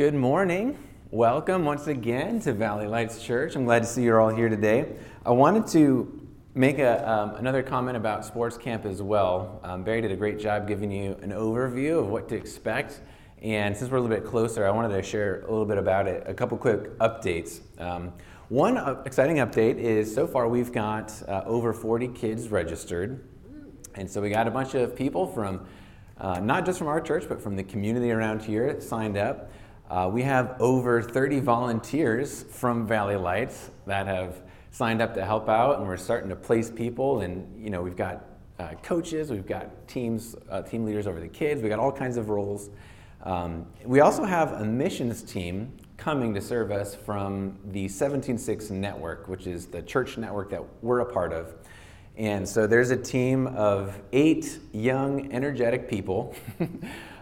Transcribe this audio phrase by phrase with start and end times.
[0.00, 0.78] Good morning.
[1.10, 3.54] Welcome once again to Valley Lights Church.
[3.54, 4.94] I'm glad to see you're all here today.
[5.26, 9.60] I wanted to make a, um, another comment about sports camp as well.
[9.62, 13.02] Um, Barry did a great job giving you an overview of what to expect.
[13.42, 16.06] And since we're a little bit closer, I wanted to share a little bit about
[16.06, 17.60] it, a couple quick updates.
[17.78, 18.14] Um,
[18.48, 23.22] one uh, exciting update is so far we've got uh, over 40 kids registered.
[23.96, 25.66] And so we got a bunch of people from,
[26.16, 29.50] uh, not just from our church, but from the community around here signed up.
[29.90, 35.48] Uh, we have over 30 volunteers from Valley Lights that have signed up to help
[35.48, 37.22] out, and we're starting to place people.
[37.22, 38.24] And you know, we've got
[38.60, 42.18] uh, coaches, we've got teams, uh, team leaders over the kids, we've got all kinds
[42.18, 42.70] of roles.
[43.24, 49.26] Um, we also have a missions team coming to serve us from the 176 network,
[49.26, 51.52] which is the church network that we're a part of.
[52.16, 56.36] And so there's a team of eight young, energetic people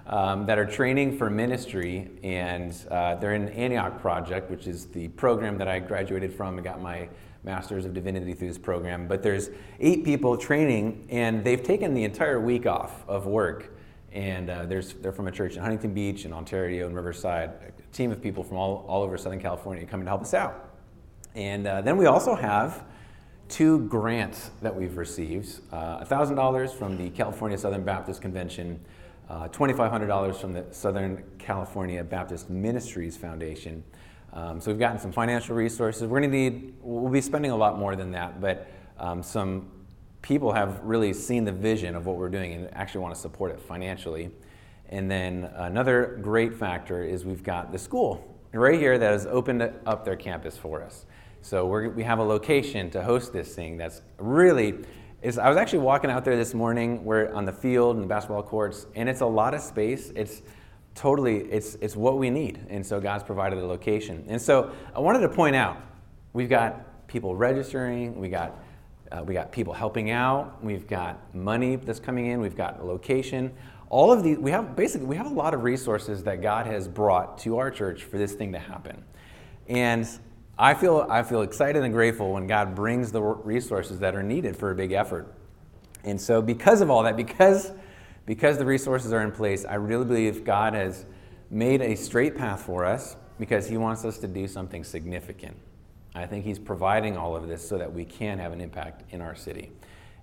[0.09, 5.09] um, that are training for ministry, and uh, they're in Antioch Project, which is the
[5.09, 7.09] program that I graduated from and got my
[7.45, 9.07] Master's of Divinity through this program.
[9.07, 13.75] But there's eight people training, and they've taken the entire week off of work.
[14.13, 17.95] And uh, there's, they're from a church in Huntington Beach and Ontario and Riverside, a
[17.95, 20.71] team of people from all, all over Southern California coming to help us out.
[21.35, 22.85] And uh, then we also have
[23.49, 28.81] two grants that we've received uh, $1,000 from the California Southern Baptist Convention
[29.29, 33.85] uh, $2,500 from the Southern California Baptist Ministries Foundation.
[34.33, 36.03] Um, so we've gotten some financial resources.
[36.03, 39.71] We're going to need, we'll be spending a lot more than that, but um, some
[40.23, 43.51] people have really seen the vision of what we're doing and actually want to support
[43.51, 44.31] it financially.
[44.89, 49.63] And then another great factor is we've got the school right here that has opened
[49.63, 51.05] up their campus for us.
[51.43, 54.85] So we have a location to host this thing that's really
[55.21, 57.05] is I was actually walking out there this morning.
[57.05, 60.13] We're on the field and the basketball courts, and it's a lot of space.
[60.15, 60.43] It's
[60.95, 64.25] totally it's it's what we need, and so God's provided the location.
[64.29, 65.81] And so I wanted to point out
[66.33, 68.59] we've got people registering, we got
[69.11, 72.85] uh, we got people helping out, we've got money that's coming in, we've got a
[72.85, 73.53] location.
[73.91, 76.87] All of these we have basically we have a lot of resources that God has
[76.87, 79.03] brought to our church for this thing to happen,
[79.67, 80.09] and
[80.61, 84.57] I feel, I feel excited and grateful when God brings the resources that are needed
[84.57, 85.33] for a big effort.
[86.03, 87.71] And so, because of all that, because,
[88.27, 91.07] because the resources are in place, I really believe God has
[91.49, 95.57] made a straight path for us because He wants us to do something significant.
[96.17, 99.21] I think He's providing all of this so that we can have an impact in
[99.21, 99.71] our city.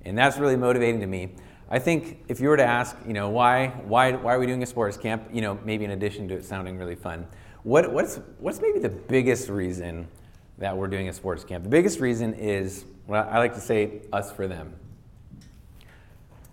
[0.03, 1.29] And that's really motivating to me.
[1.69, 4.61] I think if you were to ask, you know, why, why, why are we doing
[4.61, 7.25] a sports camp, you know, maybe in addition to it sounding really fun,
[7.63, 10.07] what, what's, what's maybe the biggest reason
[10.57, 11.63] that we're doing a sports camp.
[11.63, 14.73] The biggest reason is what I like to say us for them.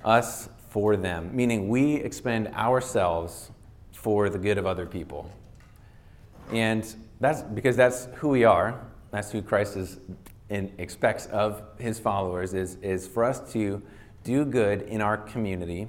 [0.05, 3.51] Us for them, meaning we expend ourselves
[3.93, 5.31] for the good of other people.
[6.51, 8.81] And that's because that's who we are.
[9.11, 9.99] That's who Christ is
[10.53, 13.81] and expects of his followers is, is for us to
[14.23, 15.89] do good in our community.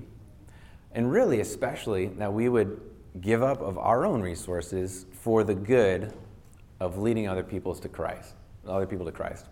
[0.94, 2.80] And really, especially, that we would
[3.20, 6.14] give up of our own resources for the good
[6.84, 8.34] of leading other peoples to Christ,
[8.68, 9.46] other people to Christ.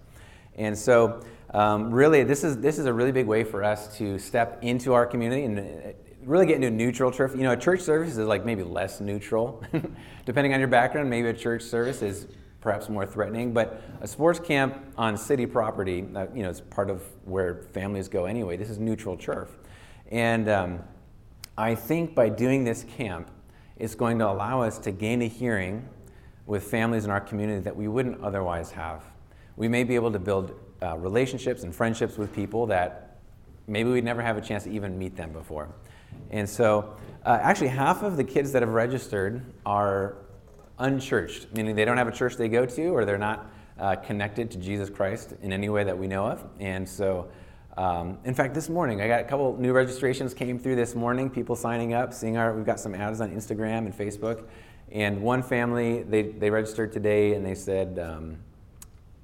[0.55, 1.21] And so,
[1.53, 4.93] um, really, this is this is a really big way for us to step into
[4.93, 5.93] our community and uh,
[6.23, 7.31] really get into neutral church.
[7.33, 9.63] You know, a church service is like maybe less neutral,
[10.25, 11.09] depending on your background.
[11.09, 12.27] Maybe a church service is
[12.59, 16.89] perhaps more threatening, but a sports camp on city property, uh, you know, it's part
[16.89, 18.57] of where families go anyway.
[18.57, 19.57] This is neutral turf,
[20.11, 20.79] and um,
[21.57, 23.31] I think by doing this camp,
[23.77, 25.87] it's going to allow us to gain a hearing
[26.45, 29.03] with families in our community that we wouldn't otherwise have.
[29.55, 33.19] We may be able to build uh, relationships and friendships with people that
[33.67, 35.69] maybe we'd never have a chance to even meet them before.
[36.31, 40.15] And so, uh, actually, half of the kids that have registered are
[40.79, 44.49] unchurched, meaning they don't have a church they go to or they're not uh, connected
[44.51, 46.43] to Jesus Christ in any way that we know of.
[46.59, 47.29] And so,
[47.77, 51.29] um, in fact, this morning I got a couple new registrations came through this morning.
[51.29, 52.53] People signing up, seeing our.
[52.53, 54.43] We've got some ads on Instagram and Facebook,
[54.91, 58.37] and one family, they, they registered today and they said, um,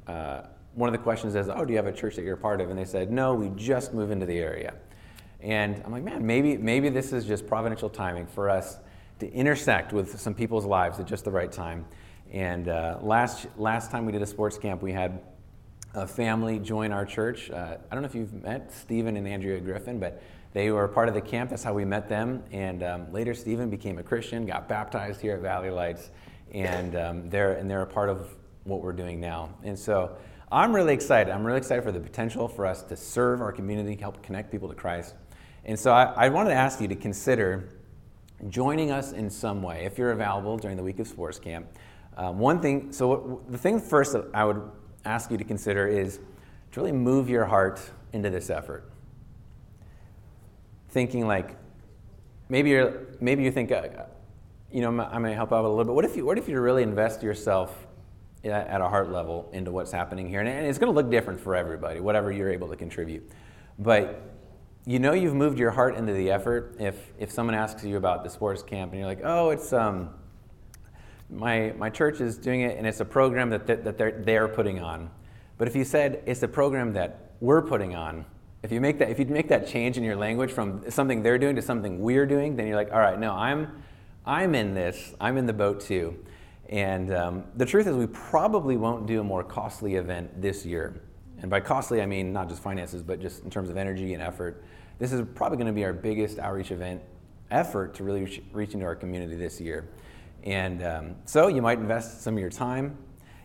[0.07, 0.43] uh,
[0.75, 2.61] one of the questions is, oh, do you have a church that you're a part
[2.61, 2.69] of?
[2.69, 4.75] And they said, no, we just moved into the area.
[5.41, 8.77] And I'm like, man, maybe, maybe this is just providential timing for us
[9.19, 11.85] to intersect with some people's lives at just the right time.
[12.31, 15.19] And uh, last, last time we did a sports camp, we had
[15.93, 17.49] a family join our church.
[17.49, 20.21] Uh, I don't know if you've met Stephen and Andrea Griffin, but
[20.57, 21.51] they were part of the camp.
[21.51, 22.43] That's how we met them.
[22.51, 26.09] And um, later, Stephen became a Christian, got baptized here at Valley Lights,
[26.51, 29.53] and um, they're and they're a part of what we're doing now.
[29.63, 30.17] And so
[30.51, 31.31] I'm really excited.
[31.31, 34.67] I'm really excited for the potential for us to serve our community, help connect people
[34.67, 35.13] to Christ.
[35.63, 37.69] And so I, I wanted to ask you to consider
[38.49, 41.67] joining us in some way, if you're available during the week of sports camp.
[42.17, 44.63] Um, one thing, so the thing first that I would
[45.05, 46.19] ask you to consider is
[46.71, 47.79] to really move your heart
[48.11, 48.89] into this effort.
[50.97, 51.55] Thinking like,
[52.49, 53.83] maybe you're, maybe you think, uh,
[54.71, 55.93] you know, I'm going to help out a little bit.
[55.93, 57.85] What if you, what if you really invest yourself
[58.43, 60.39] at a heart level into what's happening here?
[60.39, 63.29] And it's going to look different for everybody, whatever you're able to contribute.
[63.77, 64.23] But
[64.87, 68.23] you know you've moved your heart into the effort if, if someone asks you about
[68.23, 70.09] the sports camp and you're like, oh, it's, um,
[71.29, 74.47] my, my church is doing it and it's a program that, that, that they're, they're
[74.47, 75.11] putting on.
[75.59, 78.25] But if you said it's a program that we're putting on,
[78.63, 81.37] if you make that if you make that change in your language from something they're
[81.37, 83.83] doing to something we're doing, then you're like, all right, no, I'm
[84.25, 85.13] I'm in this.
[85.21, 86.17] I'm in the boat too.
[86.69, 91.01] And um, the truth is, we probably won't do a more costly event this year.
[91.39, 94.21] And by costly, I mean not just finances, but just in terms of energy and
[94.21, 94.63] effort.
[94.99, 97.01] This is probably going to be our biggest outreach event
[97.51, 99.87] effort to really reach, reach into our community this year.
[100.43, 102.97] And um, so you might invest some of your time,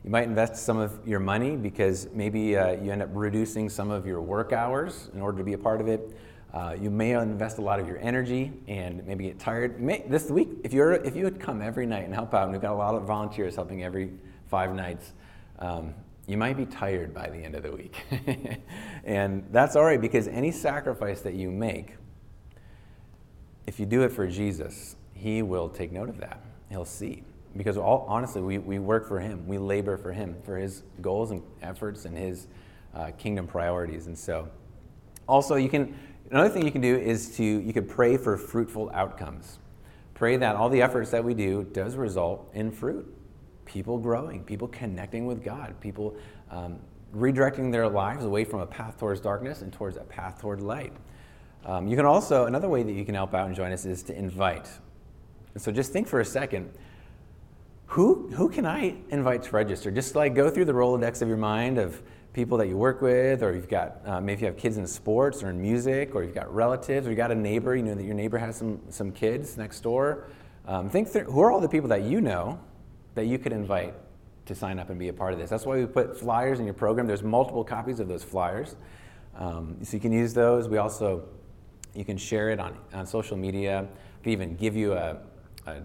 [0.04, 3.90] you might invest some of your money because maybe uh, you end up reducing some
[3.90, 6.16] of your work hours in order to be a part of it.
[6.52, 9.80] Uh, you may invest a lot of your energy and maybe get tired.
[9.80, 12.52] May, this week, if, you're, if you would come every night and help out, and
[12.52, 14.10] we've got a lot of volunteers helping every
[14.48, 15.12] five nights,
[15.60, 15.94] um,
[16.26, 17.96] you might be tired by the end of the week.
[19.04, 21.94] and that's all right because any sacrifice that you make,
[23.68, 26.40] if you do it for Jesus, He will take note of that.
[26.68, 27.22] He'll see
[27.56, 29.46] because all, honestly, we, we work for Him.
[29.46, 32.46] We labor for Him, for His goals and efforts and His
[32.94, 34.06] uh, kingdom priorities.
[34.06, 34.48] And so,
[35.28, 35.94] also, you can,
[36.30, 39.58] another thing you can do is to, you could pray for fruitful outcomes.
[40.14, 43.12] Pray that all the efforts that we do does result in fruit.
[43.64, 46.16] People growing, people connecting with God, people
[46.50, 46.78] um,
[47.14, 50.92] redirecting their lives away from a path towards darkness and towards a path toward light.
[51.64, 54.02] Um, you can also, another way that you can help out and join us is
[54.04, 54.68] to invite.
[55.54, 56.72] And so just think for a second
[57.92, 59.90] who, who can I invite to register?
[59.90, 62.02] Just like go through the Rolodex of your mind of
[62.32, 65.42] people that you work with, or you've got uh, maybe you have kids in sports
[65.42, 68.04] or in music, or you've got relatives, or you've got a neighbor, you know that
[68.04, 70.28] your neighbor has some, some kids next door.
[70.66, 72.58] Um, think through who are all the people that you know
[73.14, 73.92] that you could invite
[74.46, 75.50] to sign up and be a part of this.
[75.50, 77.06] That's why we put flyers in your program.
[77.06, 78.74] There's multiple copies of those flyers.
[79.36, 80.66] Um, so you can use those.
[80.66, 81.28] We also,
[81.94, 83.86] you can share it on, on social media.
[84.24, 85.18] We even give you a
[85.66, 85.82] a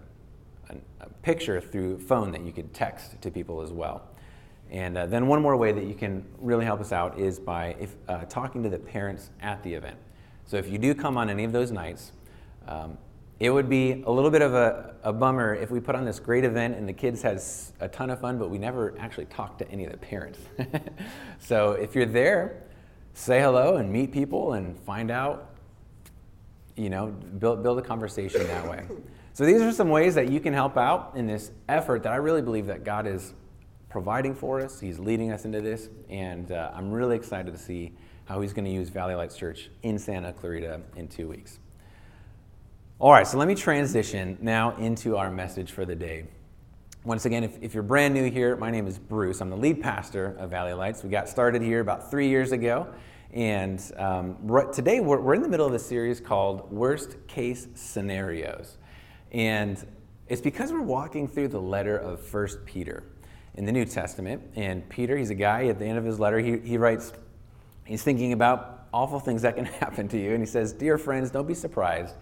[1.27, 4.01] picture through phone that you could text to people as well.
[4.71, 7.75] And uh, then one more way that you can really help us out is by
[7.81, 9.97] if, uh, talking to the parents at the event.
[10.45, 12.13] So if you do come on any of those nights,
[12.65, 12.97] um,
[13.41, 16.18] it would be a little bit of a, a, bummer if we put on this
[16.18, 17.41] great event and the kids had
[17.81, 20.39] a ton of fun, but we never actually talked to any of the parents.
[21.39, 22.63] so if you're there,
[23.15, 25.56] say hello and meet people and find out,
[26.77, 28.85] you know, build, build a conversation that way.
[29.38, 32.16] So these are some ways that you can help out in this effort that I
[32.16, 33.36] really believe that God is
[33.88, 34.80] providing for us.
[34.80, 37.94] He's leading us into this, and uh, I'm really excited to see
[38.25, 41.60] how He's going to use Valley Lights Church in Santa Clarita in two weeks.
[42.98, 46.25] All right, so let me transition now into our message for the day.
[47.04, 49.39] Once again, if, if, you're brand new here, my name is Bruce.
[49.39, 51.04] I'm the lead pastor of Valley Lights.
[51.04, 52.88] We got started here about three years ago.
[53.31, 57.68] And um, right, today we're, we're in the middle of a series called Worst Case
[57.75, 58.80] Scenarios.
[59.31, 59.83] And
[60.27, 63.03] it's because we're walking through the letter of First Peter
[63.56, 64.41] in the New Testament.
[64.55, 67.13] And Peter, he's a guy, at the end of his letter, he, he writes,
[67.86, 70.31] he's thinking about awful things that can happen to you.
[70.31, 72.15] And he says, Dear friends, don't be surprised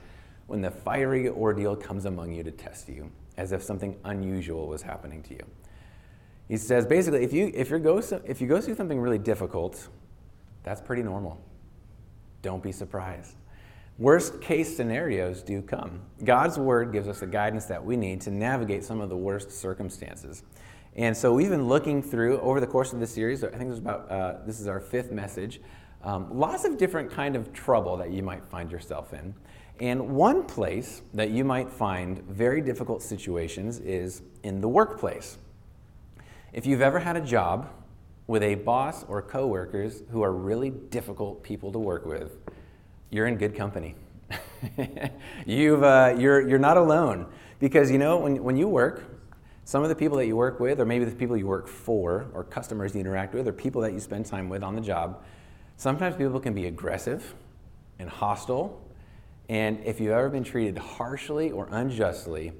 [0.47, 4.81] when the fiery ordeal comes among you to test you, as if something unusual was
[4.81, 5.45] happening to you.
[6.47, 9.87] He says, basically, if you, if, you go, if you go through something really difficult,
[10.63, 11.41] that's pretty normal.
[12.43, 13.35] Don't be surprised.
[13.97, 16.01] Worst case scenarios do come.
[16.21, 19.51] God's word gives us the guidance that we need to navigate some of the worst
[19.51, 20.43] circumstances.
[20.97, 23.41] And so we've been looking through over the course of this series.
[23.41, 25.61] I think there's about uh, this is our fifth message.
[26.03, 29.33] Um, lots of different kind of trouble that you might find yourself in.
[29.79, 35.37] And one place that you might find very difficult situations is in the workplace.
[36.51, 37.69] If you've ever had a job
[38.27, 42.37] with a boss or coworkers who are really difficult people to work with,
[43.15, 43.95] you're in good company.
[45.45, 47.27] You've, uh, you're, you're not alone.
[47.59, 49.03] Because, you know, when, when you work,
[49.63, 52.27] some of the people that you work with, or maybe the people you work for,
[52.33, 55.23] or customers you interact with, or people that you spend time with on the job,
[55.77, 57.33] sometimes people can be aggressive
[57.99, 58.81] and hostile.
[59.47, 62.51] And if you've ever been treated harshly or unjustly,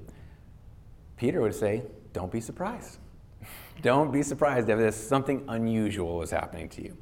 [1.16, 1.82] Peter would say,
[2.12, 2.98] don't be surprised.
[3.82, 6.96] don't be surprised if something unusual is happening to you.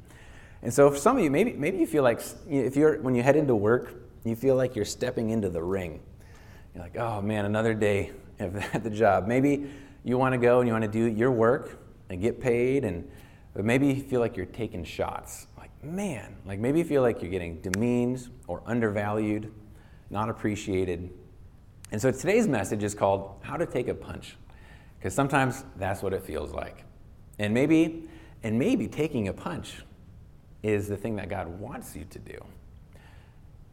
[0.65, 3.21] And so for some of you, maybe, maybe you feel like if you're, when you
[3.21, 3.93] head into work,
[4.23, 6.01] you feel like you're stepping into the ring.
[6.73, 9.27] You're like, oh man, another day at the job.
[9.27, 9.69] Maybe
[10.03, 11.77] you want to go and you want to do your work
[12.09, 13.07] and get paid, and
[13.53, 15.45] but maybe you feel like you're taking shots.
[15.55, 19.53] Like, man, like maybe you feel like you're getting demeaned or undervalued,
[20.09, 21.11] not appreciated.
[21.91, 24.35] And so today's message is called How to Take a Punch.
[24.97, 26.85] Because sometimes that's what it feels like.
[27.37, 28.09] And maybe,
[28.41, 29.83] and maybe taking a punch
[30.65, 32.43] is the thing that God wants you to do.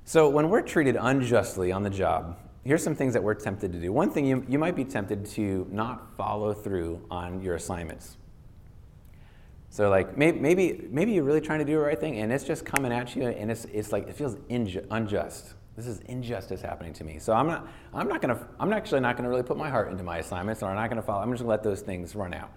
[0.04, 3.78] So when we're treated unjustly on the job, here's some things that we're tempted to
[3.78, 3.92] do.
[3.92, 8.18] One thing, you, you might be tempted to not follow through on your assignments.
[9.70, 12.66] So like maybe, maybe, you're really trying to do the right thing and it's just
[12.66, 15.54] coming at you and it's, it's like it feels inju- unjust.
[15.76, 17.18] This is injustice happening to me.
[17.18, 20.04] So I'm not, I'm not gonna, I'm actually not gonna really put my heart into
[20.04, 22.50] my assignments or I'm not gonna follow, I'm just gonna let those things run out.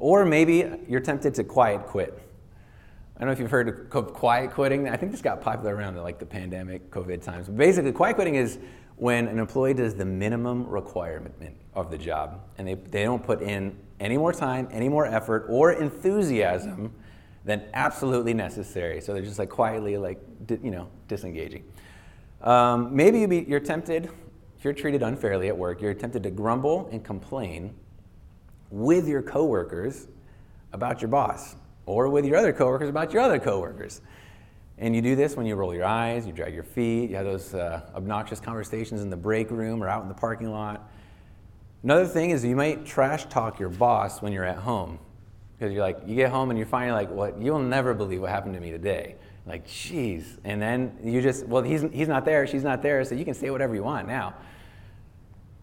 [0.00, 2.20] Or maybe you're tempted to quiet quit.
[3.16, 4.90] I don't know if you've heard of quiet quitting.
[4.90, 7.48] I think this got popular around like the pandemic, COVID times.
[7.48, 8.58] Basically, quiet quitting is
[8.96, 11.34] when an employee does the minimum requirement
[11.74, 15.46] of the job and they, they don't put in any more time, any more effort,
[15.48, 16.92] or enthusiasm
[17.46, 19.00] than absolutely necessary.
[19.00, 20.20] So they're just like quietly, like,
[20.50, 21.64] you know, disengaging.
[22.42, 24.10] Um, maybe you be, you're tempted,
[24.58, 27.74] if you're treated unfairly at work, you're tempted to grumble and complain
[28.70, 30.08] with your coworkers
[30.74, 31.56] about your boss
[31.86, 34.00] or with your other coworkers about your other coworkers.
[34.78, 37.24] And you do this when you roll your eyes, you drag your feet, you have
[37.24, 40.90] those uh, obnoxious conversations in the break room or out in the parking lot.
[41.82, 44.98] Another thing is you might trash talk your boss when you're at home.
[45.56, 48.28] Because you're like, you get home and you're finally like, what, you'll never believe what
[48.28, 49.16] happened to me today.
[49.46, 50.36] Like, jeez.
[50.44, 53.32] And then you just, well, he's, he's not there, she's not there, so you can
[53.32, 54.34] say whatever you want now.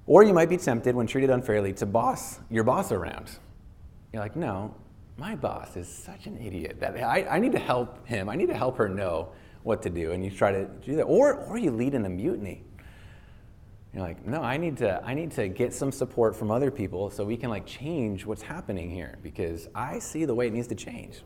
[0.07, 3.37] Or you might be tempted, when treated unfairly, to boss your boss around.
[4.11, 4.73] You're like, no,
[5.17, 8.29] my boss is such an idiot that I, I need to help him.
[8.29, 9.29] I need to help her know
[9.63, 10.11] what to do.
[10.11, 11.03] And you try to do that.
[11.03, 12.63] Or, or you lead in a mutiny.
[13.93, 17.11] You're like, no, I need to, I need to get some support from other people
[17.11, 20.67] so we can like change what's happening here because I see the way it needs
[20.69, 21.21] to change.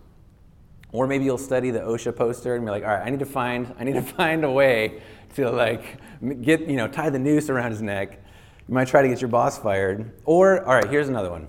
[0.91, 3.25] Or maybe you'll study the OSHA poster and be like, all right, I need to
[3.25, 5.01] find, I need to find a way
[5.35, 5.97] to like
[6.41, 8.21] get, you know, tie the noose around his neck.
[8.67, 10.11] You might try to get your boss fired.
[10.25, 11.47] Or, all right, here's another one.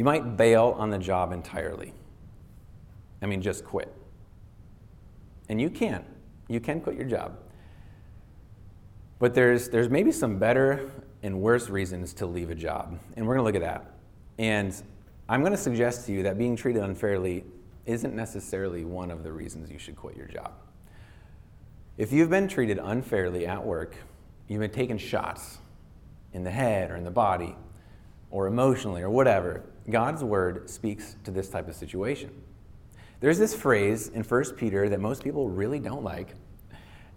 [0.00, 1.92] You might bail on the job entirely.
[3.20, 3.94] I mean, just quit.
[5.50, 6.06] And you can.
[6.48, 7.36] You can quit your job.
[9.18, 10.90] But there's, there's maybe some better
[11.22, 12.98] and worse reasons to leave a job.
[13.14, 13.92] And we're going to look at that.
[14.38, 14.74] And
[15.28, 17.44] I'm going to suggest to you that being treated unfairly
[17.84, 20.52] isn't necessarily one of the reasons you should quit your job.
[21.98, 23.96] If you've been treated unfairly at work,
[24.48, 25.58] you've been taken shots
[26.32, 27.54] in the head or in the body
[28.30, 32.30] or emotionally or whatever, God's word speaks to this type of situation.
[33.20, 36.34] There's this phrase in 1 Peter that most people really don't like,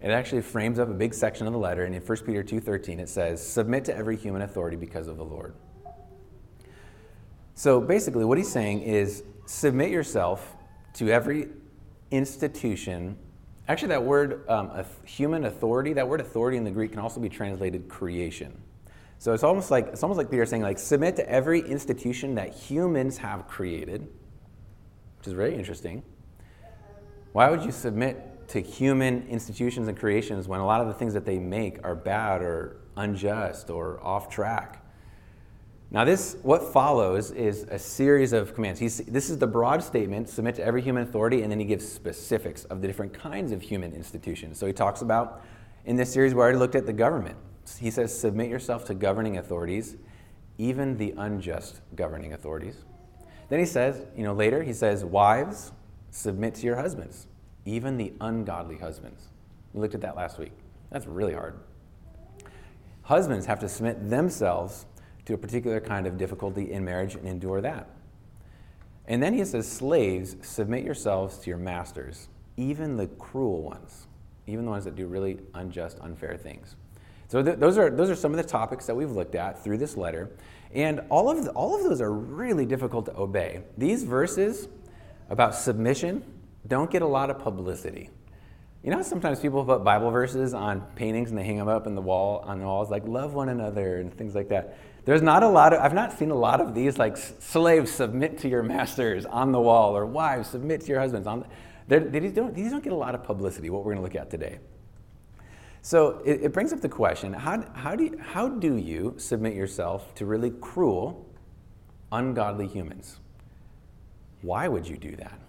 [0.04, 3.00] it actually frames up a big section of the letter, and in 1 Peter 2.13
[3.00, 5.56] it says, Submit to every human authority because of the Lord.
[7.56, 10.56] So basically what he's saying is submit yourself
[10.96, 11.48] to every
[12.12, 13.18] institution.
[13.70, 14.72] Actually, that word um,
[15.06, 18.62] human authority, that word authority in the Greek can also be translated creation.
[19.24, 22.54] So it's almost like it's almost like Peter saying like submit to every institution that
[22.54, 24.02] humans have created,
[25.18, 26.04] which is very interesting.
[27.32, 31.14] Why would you submit to human institutions and creations when a lot of the things
[31.14, 34.86] that they make are bad or unjust or off track.
[35.90, 38.78] Now, this what follows is a series of commands.
[38.78, 41.88] He's, this is the broad statement: submit to every human authority, and then he gives
[41.88, 44.58] specifics of the different kinds of human institutions.
[44.58, 45.46] So he talks about
[45.86, 47.38] in this series we already looked at the government.
[47.80, 49.96] He says, submit yourself to governing authorities,
[50.58, 52.84] even the unjust governing authorities.
[53.50, 55.72] Then he says, you know, later he says, wives,
[56.12, 57.28] submit to your husbands
[57.66, 59.30] even the ungodly husbands.
[59.74, 60.52] We looked at that last week.
[60.92, 61.60] That's really hard.
[63.04, 64.86] Husbands have to submit themselves
[65.26, 67.90] to a particular kind of difficulty in marriage and endure that.
[69.08, 74.08] And then he says, Slaves, submit yourselves to your masters, even the cruel ones,
[74.48, 76.76] even the ones that do really unjust, unfair things.
[77.34, 79.80] So th- those, are, those are some of the topics that we've looked at through
[79.80, 80.30] this letter.
[80.72, 83.64] And all of, the, all of those are really difficult to obey.
[83.76, 84.68] These verses
[85.32, 86.24] about submission
[86.68, 88.12] don't get a lot of publicity.
[88.84, 91.96] You know, sometimes people put Bible verses on paintings and they hang them up in
[91.96, 94.78] the wall on the walls, like love one another and things like that.
[95.04, 98.38] There's not a lot of, I've not seen a lot of these like slaves submit
[98.42, 101.26] to your masters on the wall or wives submit to your husbands.
[101.26, 101.48] On
[101.88, 104.22] the, these, don't, these don't get a lot of publicity, what we're going to look
[104.22, 104.60] at today.
[105.84, 109.54] So it, it brings up the question how, how, do you, how do you submit
[109.54, 111.30] yourself to really cruel,
[112.12, 113.20] ungodly humans?
[114.42, 115.40] Why would you do that?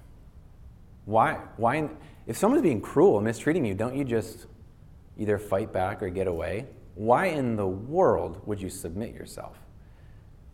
[1.06, 1.38] Why?
[1.56, 1.88] Why?
[2.26, 4.46] If someone's being cruel and mistreating you, don't you just
[5.16, 6.66] either fight back or get away?
[6.94, 9.58] why in the world would you submit yourself?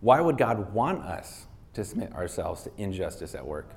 [0.00, 3.74] Why would God want us to submit ourselves to injustice at work?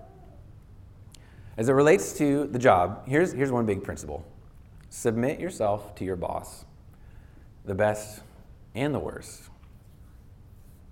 [1.58, 4.26] As it relates to the job, here's, here's one big principle
[4.94, 6.66] submit yourself to your boss,
[7.66, 8.22] the best
[8.76, 9.42] and the worst.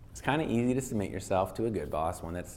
[0.09, 2.47] It's kind of easy to submit yourself to a good boss, one that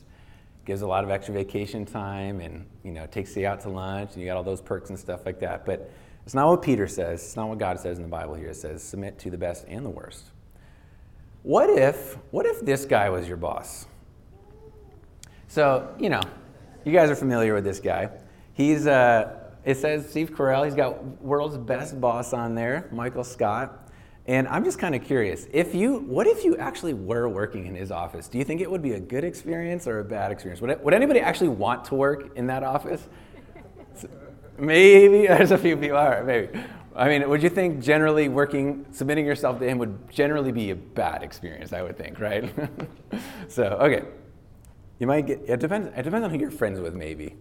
[0.65, 4.15] gives a lot of extra vacation time and you know takes you out to lunch
[4.15, 5.67] and you got all those perks and stuff like that.
[5.67, 5.91] But
[6.25, 7.23] it's not what Peter says.
[7.23, 8.49] It's not what God says in the Bible here.
[8.49, 10.25] It says submit to the best and the worst.
[11.43, 13.85] What if what if this guy was your boss?
[15.49, 16.23] So, you know,
[16.87, 18.09] you guys are familiar with this guy.
[18.55, 23.81] He's, uh, it says Steve Carell, he's got world's best boss on there, Michael Scott.
[24.27, 27.75] And I'm just kind of curious, if you, what if you actually were working in
[27.75, 28.27] his office?
[28.27, 30.63] Do you think it would be a good experience or a bad experience?
[30.63, 33.07] Would, would anybody actually want to work in that office?
[34.59, 36.49] maybe, there's a few people, all right, maybe.
[36.97, 40.77] I mean, would you think generally working, submitting yourself to him would generally be a
[40.77, 42.53] bad experience, I would think, right?
[43.49, 44.05] so, okay.
[45.01, 47.37] You might get, it depends, it depends on who you're friends with, maybe.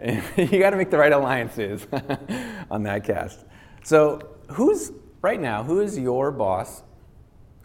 [0.36, 1.86] you got to make the right alliances
[2.70, 3.44] on that cast.
[3.84, 6.82] So, who's, right now, who is your boss?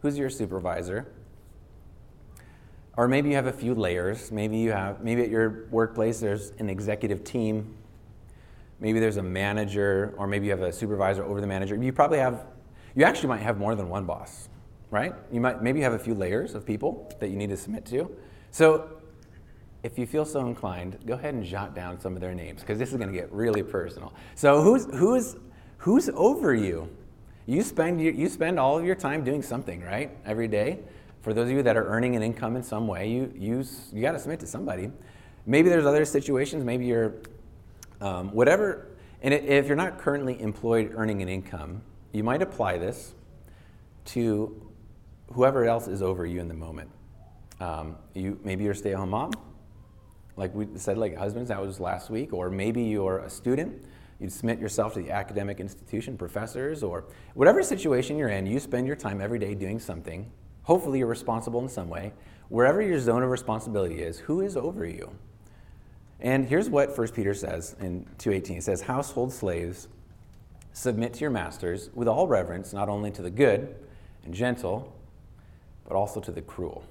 [0.02, 1.12] Who's your supervisor?
[2.98, 4.32] Or maybe you have a few layers.
[4.32, 7.76] Maybe you have, maybe at your workplace there's an executive team.
[8.80, 11.76] Maybe there's a manager, or maybe you have a supervisor over the manager.
[11.76, 12.46] You probably have,
[12.96, 14.50] you actually might have more than one boss,
[14.92, 15.14] right?
[15.32, 17.86] You might, maybe you have a few layers of people that you need to submit
[17.88, 18.12] to.
[18.52, 18.90] So
[19.86, 22.80] if you feel so inclined, go ahead and jot down some of their names because
[22.80, 24.12] this is going to get really personal.
[24.34, 25.36] So who's who's
[25.78, 26.90] who's over you?
[27.46, 30.10] You spend you spend all of your time doing something, right?
[30.26, 30.80] Every day.
[31.22, 33.64] For those of you that are earning an income in some way, you you
[33.94, 34.92] you got to submit to somebody.
[35.46, 36.64] Maybe there's other situations.
[36.64, 37.14] Maybe you're
[38.02, 38.88] um, whatever.
[39.22, 43.14] And if you're not currently employed earning an income, you might apply this
[44.06, 44.72] to
[45.34, 46.90] whoever else is over you in the moment.
[47.60, 49.32] Um, you maybe you're a stay-at-home mom
[50.38, 53.86] like we said, like husbands, that was last week, or maybe you're a student,
[54.20, 58.88] you submit yourself to the academic institution, professors, or whatever situation you're in, you spend
[58.88, 60.30] your time every day doing something.
[60.64, 62.14] Hopefully, you're responsible in some way.
[62.50, 65.12] Wherever your zone of responsibility is, who is over you?
[66.20, 68.58] And here's what 1 Peter says in 2:18.
[68.58, 69.88] It says, "Household slaves,
[70.74, 73.76] submit to your masters with all reverence, not only to the good
[74.24, 74.94] and gentle,
[75.88, 76.84] but also to the cruel."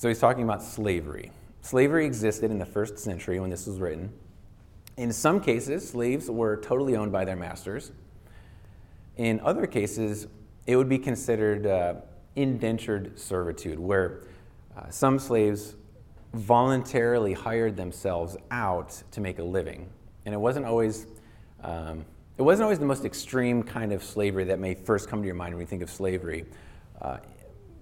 [0.00, 1.30] So he's talking about slavery.
[1.60, 4.10] Slavery existed in the first century when this was written.
[4.96, 7.92] In some cases, slaves were totally owned by their masters.
[9.18, 10.26] In other cases,
[10.66, 11.96] it would be considered uh,
[12.34, 14.22] indentured servitude, where
[14.74, 15.74] uh, some slaves
[16.32, 19.86] voluntarily hired themselves out to make a living.
[20.24, 21.08] And it wasn't always.
[21.62, 22.06] Um,
[22.38, 25.34] it wasn't always the most extreme kind of slavery that may first come to your
[25.34, 26.46] mind when you think of slavery.
[27.02, 27.18] Uh,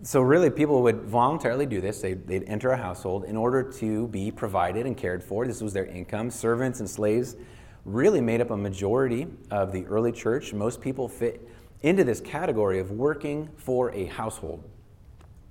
[0.02, 2.00] so really people would voluntarily do this.
[2.00, 5.46] They'd, they'd, enter a household in order to be provided and cared for.
[5.46, 6.30] This was their income.
[6.30, 7.36] Servants and slaves
[7.84, 10.52] really made up a majority of the early church.
[10.52, 11.48] Most people fit
[11.82, 14.62] into this category of working for a household.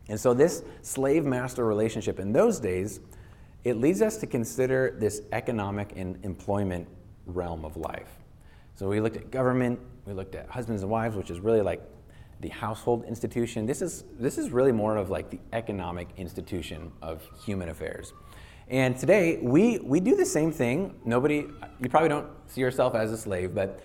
[0.10, 3.00] And so this slave master relationship in those days
[3.64, 6.88] it leads us to consider this economic and employment
[7.26, 8.08] realm of life.
[8.76, 11.82] So we looked at government we looked at husbands and wives which is really like
[12.40, 13.66] the household institution.
[13.66, 18.14] This is, this is really more of like the economic institution of human affairs.
[18.70, 20.94] And today, we, we do the same thing.
[21.06, 21.48] Nobody,
[21.80, 23.80] you probably don't see yourself as a slave, but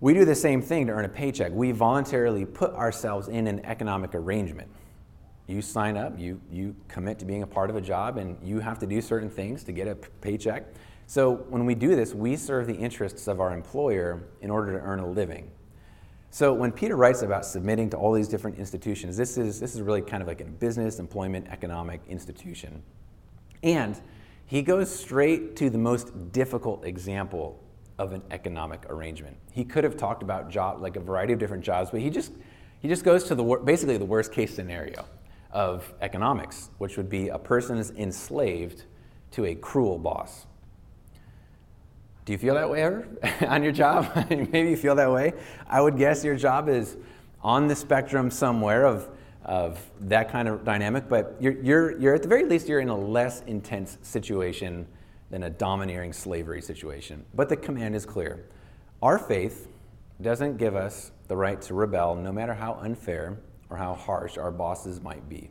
[0.00, 1.52] we do the same thing to earn a paycheck.
[1.52, 4.68] We voluntarily put ourselves in an economic arrangement.
[5.46, 8.60] You sign up, you, you commit to being a part of a job, and you
[8.60, 10.64] have to do certain things to get a paycheck.
[11.06, 14.78] So when we do this, we serve the interests of our employer in order to
[14.78, 15.50] earn a living.
[16.34, 19.82] So when Peter writes about submitting to all these different institutions, this is, this is
[19.82, 22.82] really kind of like a business, employment, economic institution.
[23.62, 24.00] And
[24.46, 27.62] he goes straight to the most difficult example
[27.98, 29.36] of an economic arrangement.
[29.52, 32.32] He could have talked about job, like a variety of different jobs, but he just,
[32.80, 35.04] he just goes to the, basically the worst case scenario
[35.50, 38.86] of economics, which would be a person is enslaved
[39.32, 40.46] to a cruel boss.
[42.24, 43.06] Do you feel that way ever
[43.48, 44.10] on your job?
[44.30, 45.32] Maybe you feel that way.
[45.68, 46.96] I would guess your job is
[47.42, 49.08] on the spectrum somewhere of,
[49.44, 52.88] of that kind of dynamic, but you're, you're, you're at the very least, you're in
[52.88, 54.86] a less intense situation
[55.30, 57.24] than a domineering slavery situation.
[57.34, 58.44] But the command is clear.
[59.02, 59.68] Our faith
[60.20, 64.52] doesn't give us the right to rebel, no matter how unfair or how harsh our
[64.52, 65.50] bosses might be.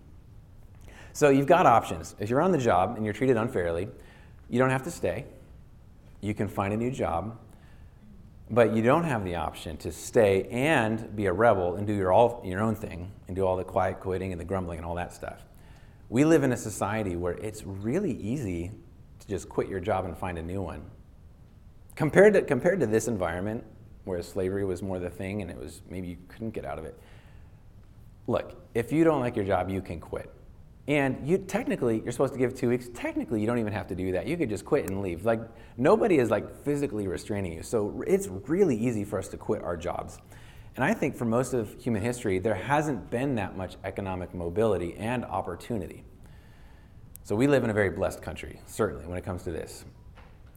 [1.11, 2.15] So you've got options.
[2.19, 3.89] If you're on the job and you're treated unfairly,
[4.49, 5.25] you don't have to stay
[6.21, 7.37] you can find a new job.
[8.49, 12.11] but you don't have the option to stay and be a rebel and do your,
[12.11, 14.95] all, your own thing and do all the quiet quitting and the grumbling and all
[14.95, 15.41] that stuff.
[16.09, 18.71] We live in a society where it's really easy
[19.19, 20.83] to just quit your job and find a new one.
[21.95, 23.63] Compared to, compared to this environment,
[24.03, 26.83] where slavery was more the thing and it was maybe you couldn't get out of
[26.83, 26.99] it,
[28.27, 30.29] look, if you don't like your job, you can quit.
[30.87, 32.89] And you technically, you're supposed to give two weeks.
[32.93, 34.27] Technically, you don't even have to do that.
[34.27, 35.25] You could just quit and leave.
[35.25, 35.41] Like
[35.77, 37.63] nobody is like physically restraining you.
[37.63, 40.19] So it's really easy for us to quit our jobs.
[40.75, 44.95] And I think for most of human history, there hasn't been that much economic mobility
[44.95, 46.03] and opportunity.
[47.23, 49.85] So we live in a very blessed country, certainly, when it comes to this.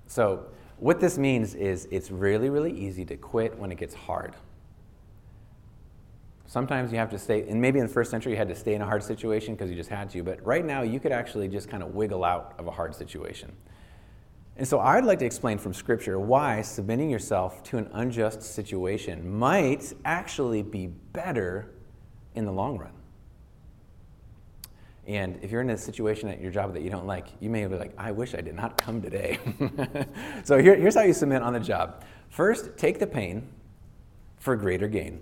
[0.06, 0.46] So
[0.78, 4.34] what this means is it's really, really easy to quit when it gets hard.
[6.46, 8.74] Sometimes you have to stay, and maybe in the first century you had to stay
[8.74, 11.48] in a hard situation because you just had to, but right now you could actually
[11.48, 13.50] just kind of wiggle out of a hard situation.
[14.56, 19.36] And so I'd like to explain from Scripture why submitting yourself to an unjust situation
[19.36, 21.72] might actually be better
[22.34, 22.92] in the long run.
[25.06, 27.66] And if you're in a situation at your job that you don't like, you may
[27.66, 29.38] be like, I wish I did not come today.
[30.44, 32.04] so here, here's how you submit on the job.
[32.28, 33.48] First, take the pain
[34.38, 35.20] for greater gain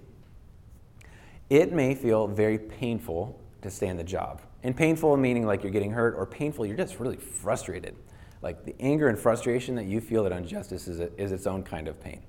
[1.53, 4.41] it may feel very painful to stay in the job.
[4.63, 7.95] And painful meaning like you're getting hurt, or painful, you're just really frustrated.
[8.41, 11.63] Like the anger and frustration that you feel at injustice is, a, is its own
[11.63, 12.23] kind of pain.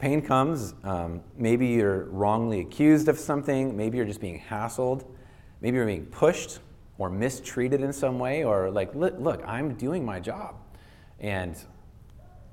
[0.00, 5.04] Pain comes, um, maybe you're wrongly accused of something, maybe you're just being hassled,
[5.60, 6.58] maybe you're being pushed
[6.98, 10.56] or mistreated in some way, or like, look, look I'm doing my job.
[11.20, 11.56] And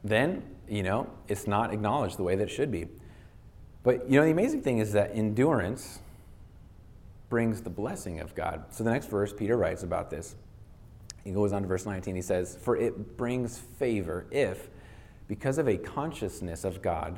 [0.04, 2.88] then, you know, it's not acknowledged the way that it should be.
[3.88, 6.00] But you know, the amazing thing is that endurance
[7.30, 8.66] brings the blessing of God.
[8.70, 10.36] So the next verse, Peter writes about this.
[11.24, 12.14] He goes on to verse 19.
[12.14, 14.68] He says, For it brings favor if,
[15.30, 17.18] because of a consciousness of God,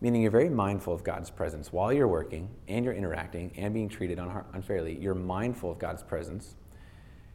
[0.00, 3.88] meaning you're very mindful of God's presence while you're working and you're interacting and being
[3.88, 4.20] treated
[4.52, 6.54] unfairly, you're mindful of God's presence.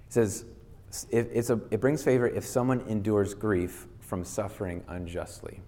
[0.07, 0.45] He says,
[1.11, 5.59] it, a, it brings favor if someone endures grief from suffering unjustly.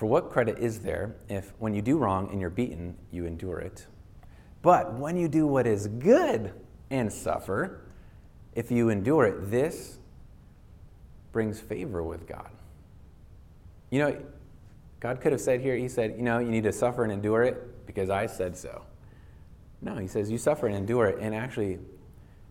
[0.00, 3.58] For what credit is there if, when you do wrong and you're beaten, you endure
[3.58, 3.86] it?
[4.62, 6.54] But when you do what is good
[6.88, 7.82] and suffer,
[8.54, 9.98] if you endure it, this
[11.32, 12.48] brings favor with God.
[13.90, 14.22] You know,
[15.00, 17.42] God could have said here, He said, you know, you need to suffer and endure
[17.42, 18.86] it because I said so.
[19.82, 21.78] No, He says, you suffer and endure it, and actually,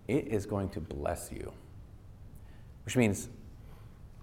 [0.08, 1.52] it is going to bless you.
[2.86, 3.28] Which means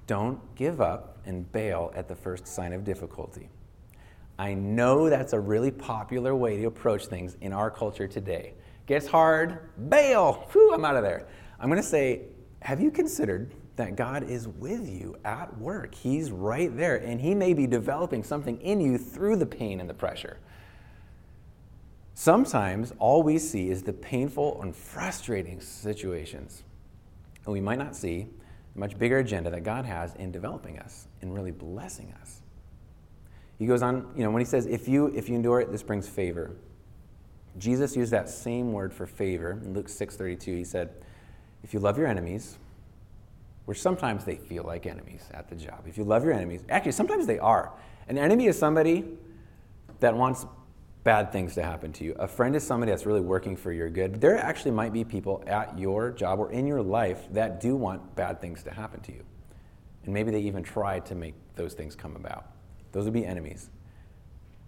[0.07, 3.49] don't give up and bail at the first sign of difficulty.
[4.39, 8.55] I know that's a really popular way to approach things in our culture today.
[8.87, 11.27] Gets hard, bail, whew, I'm out of there.
[11.59, 12.23] I'm to say,
[12.61, 15.95] have you considered that God is with you at work?
[15.95, 19.89] He's right there, and He may be developing something in you through the pain and
[19.89, 20.39] the pressure.
[22.15, 26.62] Sometimes all we see is the painful and frustrating situations,
[27.45, 28.29] and we might not see
[28.77, 32.43] much bigger agenda that God has in developing us and really blessing us.
[33.59, 35.83] He goes on, you know, when he says, if you, if you endure it, this
[35.83, 36.55] brings favor.
[37.59, 40.43] Jesus used that same word for favor in Luke 6.32.
[40.43, 40.91] He said,
[41.65, 42.59] if you love your enemies,
[43.65, 45.85] which sometimes they feel like enemies at the job.
[45.87, 47.73] If you love your enemies, actually, sometimes they are.
[48.09, 49.05] An enemy is somebody
[50.01, 50.47] that wants
[51.07, 52.16] bad things to happen to you.
[52.19, 54.21] A friend is somebody that's really working for your good.
[54.21, 58.16] There actually might be people at your job or in your life that do want
[58.16, 59.23] bad things to happen to you.
[60.05, 62.47] And maybe they even try to make those things come about.
[62.90, 63.71] Those would be enemies.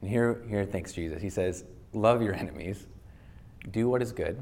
[0.01, 1.21] And here, here thanks Jesus.
[1.21, 2.87] He says, Love your enemies,
[3.73, 4.41] do what is good,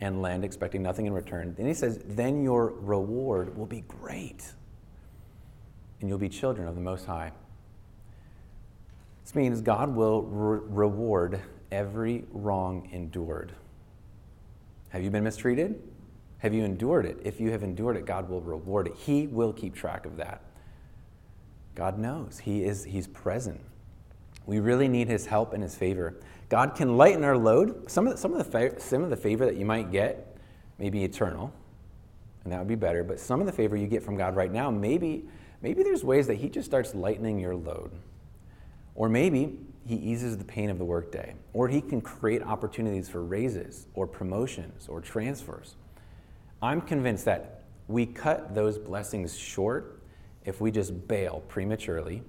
[0.00, 1.54] and lend expecting nothing in return.
[1.58, 4.50] Then he says, Then your reward will be great,
[6.00, 7.32] and you'll be children of the Most High.
[9.28, 13.52] This means God will re- reward every wrong endured.
[14.88, 15.82] Have you been mistreated?
[16.38, 17.18] Have you endured it?
[17.24, 18.94] If you have endured it, God will reward it.
[18.96, 20.40] He will keep track of that.
[21.74, 22.38] God knows.
[22.38, 23.60] He is he's present.
[24.46, 26.16] We really need his help and his favor.
[26.48, 27.90] God can lighten our load.
[27.90, 30.38] Some of the, some of the, fa- some of the favor that you might get
[30.78, 31.52] may be eternal,
[32.44, 33.04] and that would be better.
[33.04, 35.28] But some of the favor you get from God right now, maybe,
[35.60, 37.90] maybe there's ways that he just starts lightening your load.
[38.98, 39.56] Or maybe
[39.86, 44.08] he eases the pain of the workday, or he can create opportunities for raises or
[44.08, 45.76] promotions or transfers.
[46.60, 50.02] I'm convinced that we cut those blessings short
[50.44, 52.24] if we just bail prematurely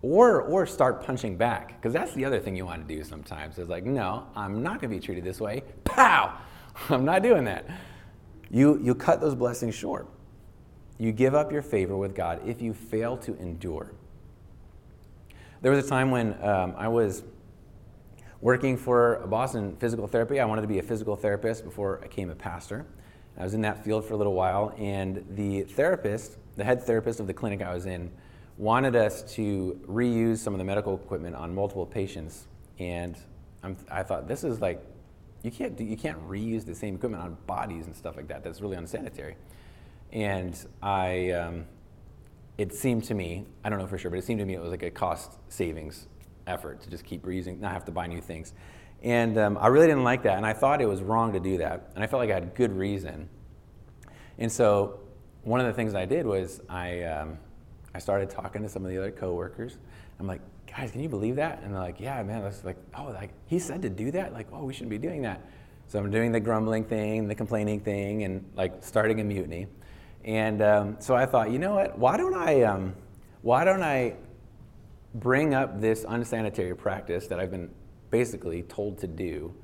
[0.00, 1.74] or, or start punching back.
[1.82, 4.80] Because that's the other thing you want to do sometimes is like no i'm not
[4.80, 5.64] going to be treated this way.
[5.82, 6.38] Pow!
[6.90, 7.66] I'm not doing that.
[8.52, 10.06] You, you cut those blessings short.
[10.96, 13.94] You give up your favor with god if you fail to endure
[15.60, 17.24] there was a time when um, I was
[18.40, 20.40] working for in physical therapy.
[20.40, 22.86] I wanted to be a physical therapist before I became a pastor.
[23.36, 27.20] I was in that field for a little while, and the therapist, the head therapist
[27.20, 28.10] of the clinic I was in,
[28.56, 32.46] wanted us to reuse some of the medical equipment on multiple patients.
[32.78, 33.16] And
[33.62, 34.84] I'm, i thought, this is like,
[35.42, 38.42] you can't, do, you can't reuse the same equipment on bodies and stuff like that.
[38.42, 39.36] That's really unsanitary.
[40.12, 41.66] And I, um,
[42.58, 44.60] it seemed to me, I don't know for sure, but it seemed to me it
[44.60, 46.08] was like a cost savings
[46.48, 48.52] effort to just keep reusing, not have to buy new things.
[49.02, 51.58] And um, I really didn't like that, and I thought it was wrong to do
[51.58, 53.28] that, and I felt like I had good reason.
[54.38, 54.98] And so,
[55.42, 57.38] one of the things I did was I, um,
[57.94, 59.78] I started talking to some of the other coworkers.
[60.18, 61.62] I'm like, guys, can you believe that?
[61.62, 62.42] And they're like, yeah, man.
[62.42, 64.32] That's like, oh, like he said to do that.
[64.32, 65.40] Like, oh, we shouldn't be doing that.
[65.86, 69.68] So I'm doing the grumbling thing, the complaining thing, and like starting a mutiny.
[70.28, 71.98] And um, so I thought, you know what?
[71.98, 72.94] Why don't I, um,
[73.40, 74.16] why don't I
[75.14, 77.70] bring up this unsanitary practice that I've been
[78.10, 79.54] basically told to do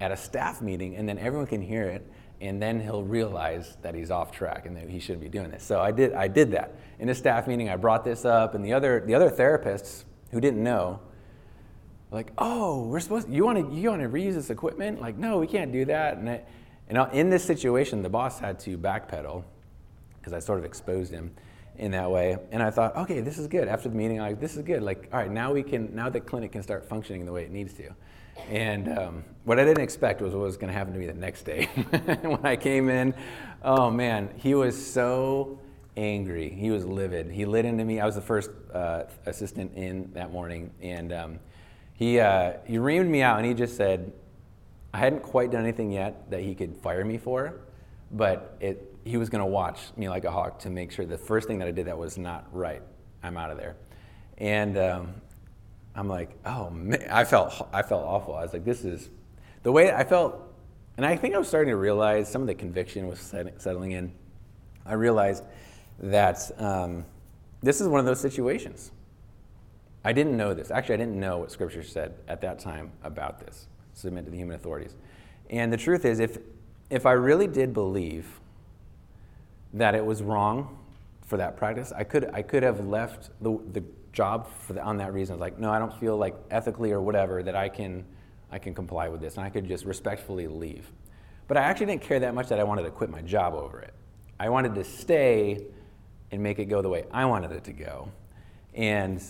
[0.00, 3.94] at a staff meeting, and then everyone can hear it, and then he'll realize that
[3.94, 5.62] he's off track and that he shouldn't be doing this.
[5.62, 7.68] So I did, I did that in a staff meeting.
[7.68, 10.98] I brought this up, and the other, the other therapists who didn't know,
[12.10, 14.98] like, oh, we're supposed, you want to, you want to reuse this equipment?
[14.98, 16.16] Like, no, we can't do that.
[16.16, 16.40] And, I,
[16.88, 19.44] and in this situation, the boss had to backpedal
[20.26, 21.30] because I sort of exposed him
[21.76, 22.36] in that way.
[22.50, 23.68] And I thought, okay, this is good.
[23.68, 24.82] After the meeting, I'm like, this is good.
[24.82, 27.52] Like, all right, now we can, now the clinic can start functioning the way it
[27.52, 27.90] needs to.
[28.50, 31.14] And um, what I didn't expect was what was going to happen to me the
[31.14, 31.66] next day.
[32.22, 33.14] when I came in,
[33.62, 35.60] oh man, he was so
[35.96, 36.50] angry.
[36.50, 37.30] He was livid.
[37.30, 38.00] He lit into me.
[38.00, 41.38] I was the first uh, assistant in that morning, and um,
[41.94, 44.12] he uh, he reamed me out, and he just said,
[44.92, 47.60] I hadn't quite done anything yet that he could fire me for,
[48.10, 51.16] but it he was going to watch me like a hawk to make sure the
[51.16, 52.82] first thing that I did that was not right,
[53.22, 53.76] I'm out of there.
[54.38, 55.14] And um,
[55.94, 58.34] I'm like, oh man, I felt I felt awful.
[58.34, 59.08] I was like, this is
[59.62, 60.52] the way I felt,
[60.96, 64.12] and I think I was starting to realize some of the conviction was settling in.
[64.84, 65.44] I realized
[66.00, 67.04] that um,
[67.62, 68.90] this is one of those situations.
[70.04, 70.70] I didn't know this.
[70.70, 73.66] Actually, I didn't know what Scripture said at that time about this.
[73.94, 74.94] Submit to the human authorities.
[75.48, 76.38] And the truth is, if
[76.90, 78.40] if I really did believe
[79.76, 80.78] that it was wrong
[81.26, 81.92] for that practice.
[81.94, 85.38] I could, I could have left the, the job the, on that reason.
[85.38, 88.04] Like, no, I don't feel like ethically or whatever that I can,
[88.50, 89.36] I can comply with this.
[89.36, 90.90] And I could just respectfully leave.
[91.46, 93.80] But I actually didn't care that much that I wanted to quit my job over
[93.80, 93.92] it.
[94.40, 95.64] I wanted to stay
[96.30, 98.10] and make it go the way I wanted it to go.
[98.74, 99.22] And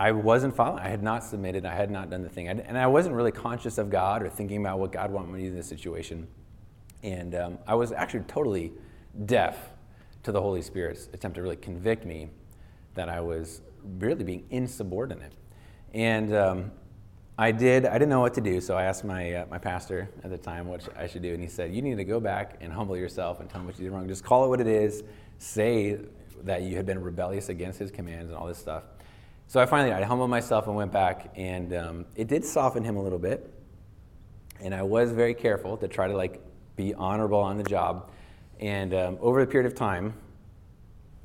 [0.00, 0.82] I wasn't following.
[0.82, 1.64] I had not submitted.
[1.64, 2.48] I had not done the thing.
[2.48, 5.44] and I wasn't really conscious of God or thinking about what God wanted me to
[5.44, 6.26] do in this situation.
[7.02, 8.72] And um, I was actually totally
[9.26, 9.70] deaf
[10.22, 12.30] to the Holy Spirit's attempt to really convict me
[12.94, 13.60] that I was
[13.98, 15.32] really being insubordinate.
[15.92, 16.70] And um,
[17.36, 20.08] I did, I didn't know what to do, so I asked my, uh, my pastor
[20.22, 22.58] at the time what I should do, and he said, You need to go back
[22.60, 24.06] and humble yourself and tell him what you did wrong.
[24.08, 25.02] Just call it what it is,
[25.38, 25.98] say
[26.44, 28.84] that you had been rebellious against his commands and all this stuff.
[29.46, 32.96] So I finally, I humbled myself and went back, and um, it did soften him
[32.96, 33.52] a little bit.
[34.60, 36.40] And I was very careful to try to like
[36.76, 38.10] be honorable on the job.
[38.60, 40.14] And um, over a period of time,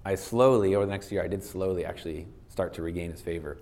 [0.06, 3.58] I slowly, over the next year, I did slowly actually start to regain his favor.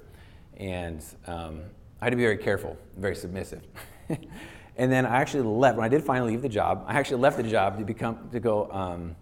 [0.58, 1.62] And um,
[2.02, 3.64] I had to be very careful, very submissive.
[4.78, 7.38] and then I actually left, when I did finally leave the job, I actually left
[7.38, 9.16] the job to, become, to go um,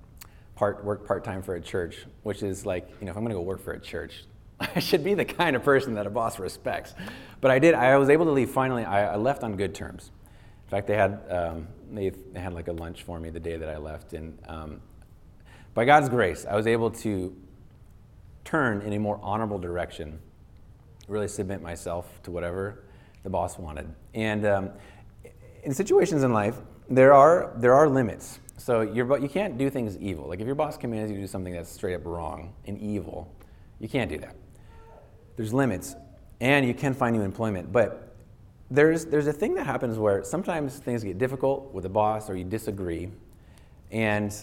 [0.55, 3.33] part, work part time for a church, which is like, you know, if I'm going
[3.33, 4.25] to go work for a church,
[4.59, 6.93] I should be the kind of person that a boss respects.
[7.41, 8.83] But I did, I was able to leave finally.
[8.83, 10.11] I, I left on good terms.
[10.65, 13.69] In fact, they had, um, they, had like a lunch for me the day that
[13.69, 14.13] I left.
[14.13, 14.81] And um,
[15.73, 17.35] by God's grace, I was able to
[18.43, 20.19] turn in a more honorable direction,
[21.07, 22.83] really submit myself to whatever
[23.23, 23.93] the boss wanted.
[24.13, 24.69] And um,
[25.63, 26.57] in situations in life,
[26.89, 28.39] there are, there are limits.
[28.57, 30.27] So you you can't do things evil.
[30.27, 33.33] Like if your boss commands you to do something that's straight up wrong and evil,
[33.79, 34.35] you can't do that.
[35.35, 35.95] There's limits.
[36.39, 37.71] And you can find new employment.
[37.71, 38.14] But
[38.71, 42.35] there's, there's a thing that happens where sometimes things get difficult with a boss or
[42.35, 43.09] you disagree,
[43.91, 44.35] and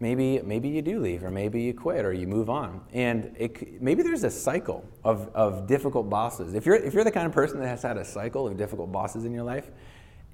[0.00, 2.80] maybe, maybe you do leave, or maybe you quit, or you move on.
[2.92, 6.54] And it, maybe there's a cycle of, of difficult bosses.
[6.54, 8.90] If you're, if you're the kind of person that has had a cycle of difficult
[8.90, 9.70] bosses in your life,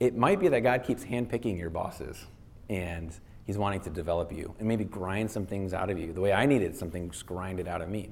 [0.00, 2.24] it might be that God keeps handpicking your bosses
[2.68, 6.20] and He's wanting to develop you and maybe grind some things out of you the
[6.20, 8.10] way I needed some things grinded out of me.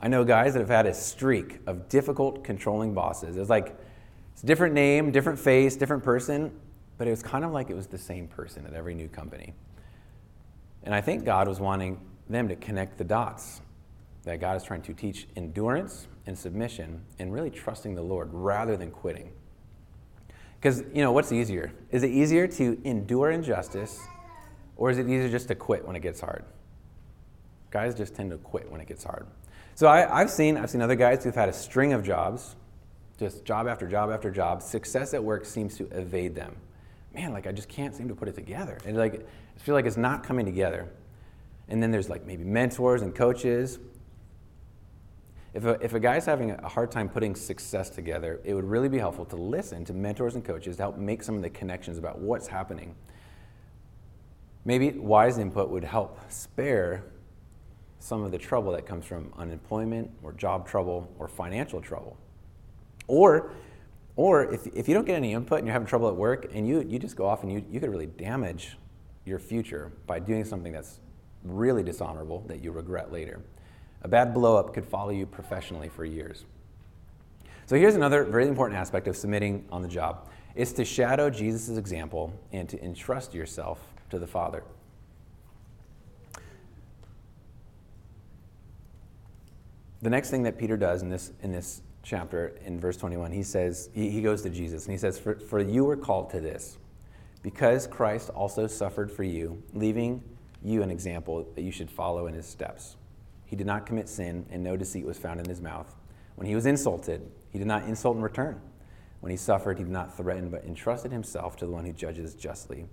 [0.00, 3.36] I know guys that have had a streak of difficult, controlling bosses.
[3.36, 3.78] It's like
[4.32, 6.52] it's a different name, different face, different person,
[6.96, 9.52] but it was kind of like it was the same person at every new company.
[10.82, 13.60] And I think God was wanting them to connect the dots.
[14.24, 18.76] that God is trying to teach endurance and submission and really trusting the Lord rather
[18.76, 19.32] than quitting.
[20.58, 21.72] Because, you know, what's easier?
[21.90, 23.98] Is it easier to endure injustice
[24.76, 26.44] or is it easier just to quit when it gets hard?
[27.70, 29.26] Guys just tend to quit when it gets hard.
[29.80, 32.54] So I, have seen, I've seen other guys who've had a string of jobs,
[33.18, 34.60] just job after job after job.
[34.60, 36.54] Success at work seems to evade them.
[37.14, 38.76] Man, like I just can't seem to put it together.
[38.84, 40.86] And like, I feel like it's not coming together.
[41.70, 43.78] And then there's like maybe mentors and coaches
[45.54, 48.90] if a, if a guy's having a hard time putting success together, it would really
[48.90, 51.96] be helpful to listen to mentors and coaches to help make some of the connections
[51.96, 52.94] about what's happening.
[54.66, 57.02] Maybe wise input would help spare
[58.00, 62.16] some of the trouble that comes from unemployment or job trouble or financial trouble.
[63.06, 63.52] Or,
[64.16, 66.66] or if, if you don't get any input and you're having trouble at work and
[66.66, 68.76] you, you just go off and you, you could really damage
[69.24, 70.98] your future by doing something that's
[71.44, 73.40] really dishonorable that you regret later.
[74.02, 76.44] A bad blowup could follow you professionally for years.
[77.66, 80.28] So here's another very important aspect of submitting on the job.
[80.54, 84.64] It's to shadow Jesus' example and to entrust yourself to the Father.
[90.02, 93.42] The next thing that Peter does in this, in this chapter, in verse 21, he
[93.42, 96.40] says, he, he goes to Jesus and he says, for, for you were called to
[96.40, 96.78] this,
[97.42, 100.22] because Christ also suffered for you, leaving
[100.62, 102.96] you an example that you should follow in his steps.
[103.44, 105.94] He did not commit sin, and no deceit was found in his mouth.
[106.36, 108.60] When he was insulted, he did not insult in return.
[109.20, 112.34] When he suffered, he did not threaten, but entrusted himself to the one who judges
[112.34, 112.86] justly.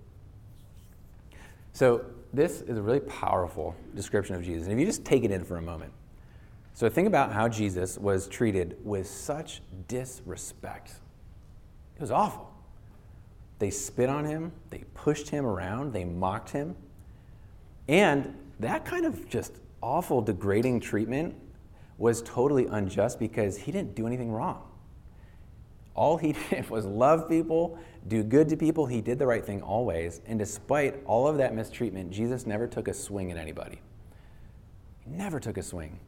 [1.72, 4.64] So, this is a really powerful description of Jesus.
[4.64, 5.92] And if you just take it in for a moment.
[6.78, 10.92] So, think about how Jesus was treated with such disrespect.
[11.96, 12.54] It was awful.
[13.58, 16.76] They spit on him, they pushed him around, they mocked him.
[17.88, 21.34] And that kind of just awful, degrading treatment
[21.96, 24.62] was totally unjust because he didn't do anything wrong.
[25.96, 28.86] All he did was love people, do good to people.
[28.86, 30.20] He did the right thing always.
[30.26, 33.80] And despite all of that mistreatment, Jesus never took a swing at anybody.
[35.00, 35.98] He never took a swing.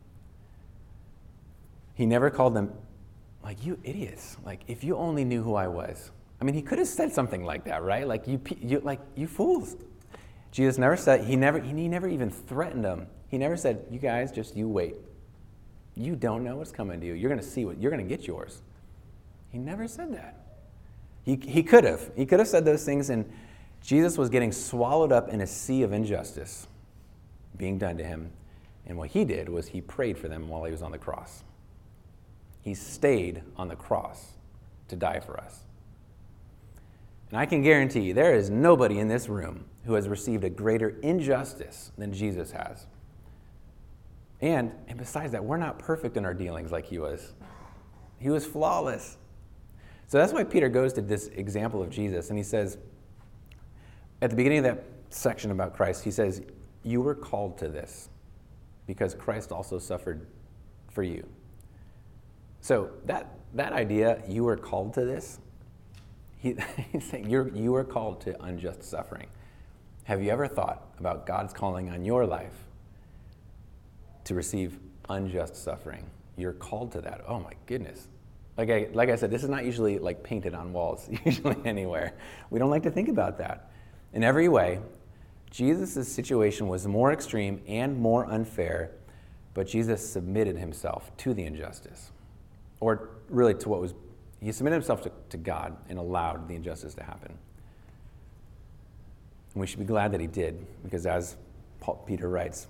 [2.00, 2.72] He never called them,
[3.44, 4.38] like, you idiots.
[4.42, 6.12] Like, if you only knew who I was.
[6.40, 8.08] I mean, he could have said something like that, right?
[8.08, 9.76] Like, you, you, like, you fools.
[10.50, 13.06] Jesus never said, he never, he never even threatened them.
[13.28, 14.94] He never said, You guys, just you wait.
[15.94, 17.12] You don't know what's coming to you.
[17.12, 18.62] You're going to see what, you're going to get yours.
[19.50, 20.40] He never said that.
[21.22, 22.10] He, he could have.
[22.16, 23.30] He could have said those things, and
[23.82, 26.66] Jesus was getting swallowed up in a sea of injustice
[27.58, 28.32] being done to him.
[28.86, 31.44] And what he did was he prayed for them while he was on the cross.
[32.62, 34.32] He stayed on the cross
[34.88, 35.64] to die for us.
[37.30, 40.50] And I can guarantee you, there is nobody in this room who has received a
[40.50, 42.86] greater injustice than Jesus has.
[44.40, 47.32] And, and besides that, we're not perfect in our dealings like he was.
[48.18, 49.16] He was flawless.
[50.08, 52.78] So that's why Peter goes to this example of Jesus and he says,
[54.22, 56.42] at the beginning of that section about Christ, he says,
[56.82, 58.08] You were called to this
[58.86, 60.26] because Christ also suffered
[60.90, 61.26] for you.
[62.60, 65.38] So that, that idea, you were called to this,
[66.38, 66.56] he,
[66.92, 69.28] he's saying you're, you were called to unjust suffering.
[70.04, 72.64] Have you ever thought about God's calling on your life
[74.24, 76.04] to receive unjust suffering.
[76.36, 77.22] You're called to that.
[77.26, 78.08] Oh my goodness.
[78.56, 82.14] Like I, like I said, this is not usually like painted on walls, usually anywhere.
[82.50, 83.70] We don't like to think about that.
[84.12, 84.80] In every way,
[85.50, 88.92] Jesus' situation was more extreme and more unfair,
[89.52, 92.12] but Jesus submitted himself to the injustice.
[92.80, 93.94] Or really to what was,
[94.40, 97.36] he submitted himself to, to God and allowed the injustice to happen.
[99.54, 101.36] And we should be glad that he did, because as
[101.80, 102.66] Paul, Peter writes,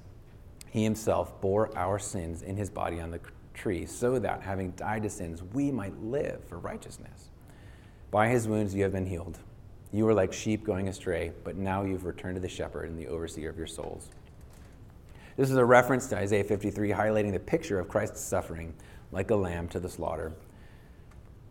[0.70, 3.20] he himself bore our sins in his body on the
[3.54, 7.28] tree, so that, having died to sins, we might live for righteousness.
[8.10, 9.38] By his wounds you have been healed.
[9.92, 13.08] You were like sheep going astray, but now you've returned to the shepherd and the
[13.08, 14.08] overseer of your souls.
[15.36, 18.74] This is a reference to Isaiah 53, highlighting the picture of Christ's suffering
[19.12, 20.32] like a lamb to the slaughter.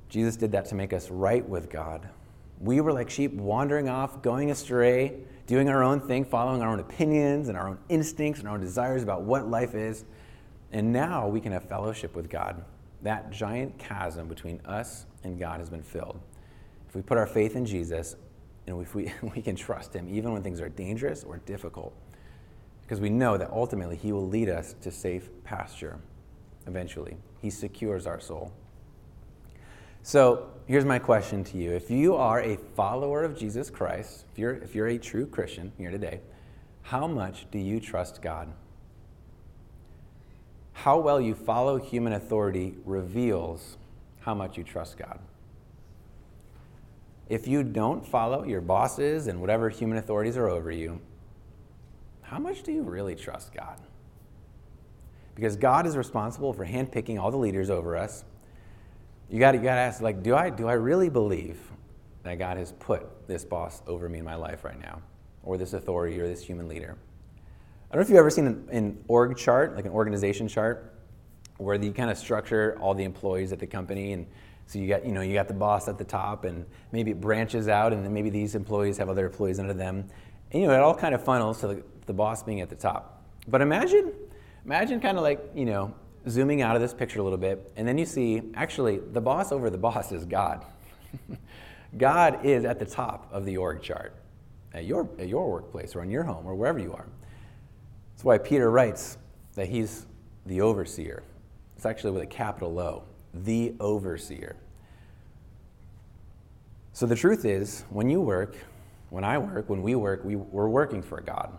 [0.10, 2.10] Jesus did that to make us right with God.
[2.60, 6.80] We were like sheep wandering off, going astray doing our own thing, following our own
[6.80, 10.06] opinions and our own instincts and our own desires about what life is.
[10.72, 12.64] And now we can have fellowship with God.
[13.02, 16.20] That giant chasm between us and God has been filled.
[16.88, 18.16] If we put our faith in Jesus,
[18.68, 21.96] and if we, we can trust Him even when things are dangerous or difficult,
[22.84, 26.00] because we know that ultimately He will lead us to safe pasture
[26.68, 27.18] eventually.
[27.42, 28.52] He secures our soul.
[30.04, 31.72] So here's my question to you.
[31.72, 35.72] If you are a follower of Jesus Christ, if you're, if you're a true Christian
[35.78, 36.22] here today,
[36.84, 38.52] how much do you trust God?
[40.84, 43.76] how well you follow human authority reveals
[44.22, 45.20] how much you trust God.
[47.28, 51.02] If you don't follow your bosses and whatever human authorities are over you,
[52.22, 53.78] how much do you really trust God?
[55.40, 58.26] Because God is responsible for handpicking all the leaders over us.
[59.30, 61.58] You got to ask, like, do I, do I really believe
[62.24, 65.02] that God has put this boss over me in my life right now,
[65.44, 66.98] or this authority, or this human leader?
[67.90, 70.94] I don't know if you've ever seen an, an org chart, like an organization chart,
[71.58, 74.26] where you kind of structure all the employees at the company and
[74.66, 77.20] so you got, you know, you got the boss at the top, and maybe it
[77.20, 80.08] branches out, and then maybe these employees have other employees under them,
[80.52, 82.76] and you know, it all kind of funnels to the, the boss being at the
[82.76, 83.26] top.
[83.48, 84.14] But imagine,
[84.70, 85.92] imagine kind of like, you know,
[86.28, 89.52] zooming out of this picture a little bit, and then you see actually the boss
[89.52, 90.64] over the boss is God.
[91.98, 94.14] God is at the top of the org chart
[94.76, 97.08] at your, at your workplace or in your home or wherever you are.
[98.14, 99.18] That's why Peter writes
[99.56, 100.06] that he's
[100.46, 101.24] the overseer.
[101.76, 104.56] It's actually with a capital O the overseer.
[106.94, 108.56] So the truth is, when you work,
[109.10, 111.58] when I work, when we work, we, we're working for God.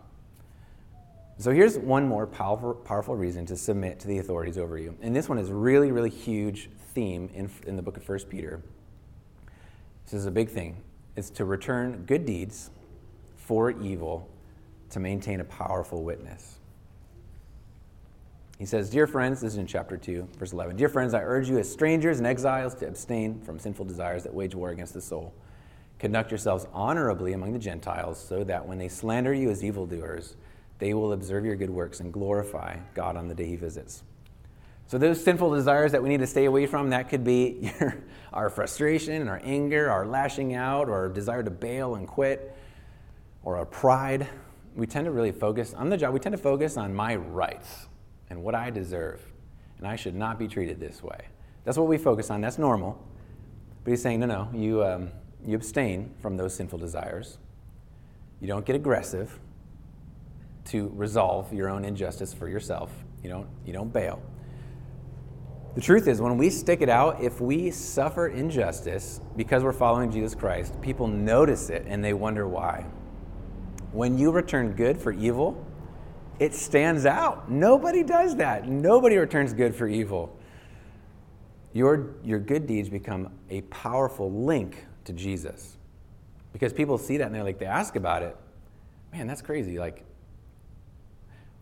[1.41, 4.95] So here's one more powerful, powerful reason to submit to the authorities over you.
[5.01, 8.61] And this one is really, really huge theme in, in the book of 1 Peter.
[10.05, 10.77] This is a big thing.
[11.17, 12.69] It's to return good deeds
[13.37, 14.29] for evil
[14.91, 16.59] to maintain a powerful witness.
[18.59, 20.77] He says, Dear friends, this is in chapter 2, verse 11.
[20.77, 24.35] Dear friends, I urge you as strangers and exiles to abstain from sinful desires that
[24.35, 25.33] wage war against the soul.
[25.99, 30.37] Conduct yourselves honorably among the Gentiles, so that when they slander you as evildoers,
[30.81, 34.03] they will observe your good works and glorify God on the day he visits.
[34.87, 38.03] So, those sinful desires that we need to stay away from, that could be your,
[38.33, 42.57] our frustration and our anger, our lashing out, or our desire to bail and quit,
[43.45, 44.27] or our pride.
[44.75, 47.87] We tend to really focus on the job, we tend to focus on my rights
[48.31, 49.21] and what I deserve.
[49.79, 51.27] And I should not be treated this way.
[51.65, 52.41] That's what we focus on.
[52.41, 53.01] That's normal.
[53.85, 55.11] But he's saying, no, no, you, um,
[55.47, 57.39] you abstain from those sinful desires.
[58.41, 59.39] You don't get aggressive
[60.67, 62.91] to resolve your own injustice for yourself.
[63.23, 64.23] You don't, you don't bail.
[65.75, 70.11] The truth is, when we stick it out, if we suffer injustice because we're following
[70.11, 72.87] Jesus Christ, people notice it and they wonder why.
[73.93, 75.65] When you return good for evil,
[76.41, 77.51] it stands out.
[77.51, 78.69] Nobody does that.
[78.69, 80.37] Nobody returns good for evil.
[81.73, 85.77] Your, your good deeds become a powerful link to Jesus.
[86.53, 88.37] Because people see that and they're like, they ask about it.
[89.13, 89.79] Man, that's crazy.
[89.79, 90.05] Like,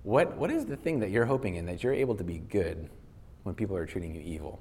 [0.09, 2.89] what, what is the thing that you're hoping in that you're able to be good
[3.43, 4.59] when people are treating you evil?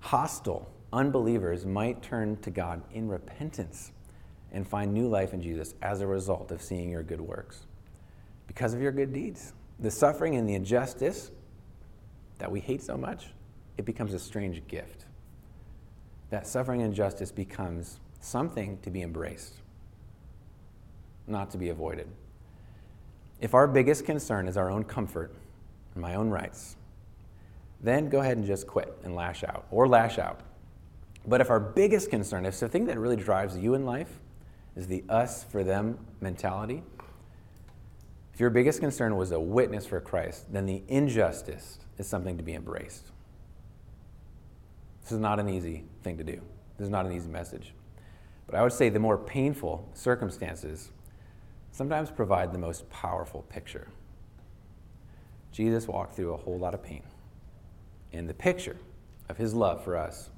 [0.00, 3.92] Hostile unbelievers might turn to God in repentance
[4.50, 7.66] and find new life in Jesus as a result of seeing your good works
[8.46, 9.52] because of your good deeds.
[9.80, 11.30] The suffering and the injustice
[12.38, 13.26] that we hate so much,
[13.76, 15.04] it becomes a strange gift.
[16.30, 19.56] That suffering and injustice becomes something to be embraced,
[21.26, 22.08] not to be avoided.
[23.40, 25.32] If our biggest concern is our own comfort
[25.94, 26.76] and my own rights,
[27.80, 30.40] then go ahead and just quit and lash out or lash out.
[31.26, 34.18] But if our biggest concern, if the thing that really drives you in life
[34.74, 36.82] is the us for them mentality,
[38.32, 42.42] if your biggest concern was a witness for Christ, then the injustice is something to
[42.42, 43.10] be embraced.
[45.02, 46.40] This is not an easy thing to do.
[46.76, 47.74] This is not an easy message.
[48.46, 50.90] But I would say the more painful circumstances
[51.78, 53.86] sometimes provide the most powerful picture.
[55.52, 57.04] Jesus walked through a whole lot of pain.
[58.12, 58.76] And the picture
[59.28, 60.30] of his love for us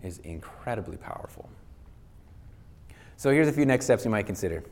[0.00, 1.50] is incredibly powerful.
[3.16, 4.62] So here's a few next steps you might consider.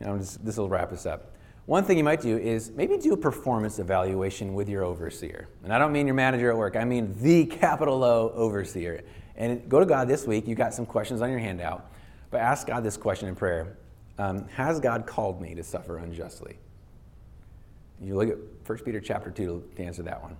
[0.00, 1.32] this will wrap us up.
[1.66, 5.46] One thing you might do is maybe do a performance evaluation with your overseer.
[5.62, 9.04] And I don't mean your manager at work, I mean the capital O overseer.
[9.36, 10.48] And go to God this week.
[10.48, 11.92] You got some questions on your handout.
[12.32, 13.76] But ask God this question in prayer
[14.18, 16.58] um, Has God called me to suffer unjustly?
[18.00, 20.36] You look at 1 Peter chapter 2 to answer that one.